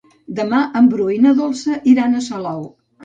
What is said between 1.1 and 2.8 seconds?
i na Dolça iran a Salou.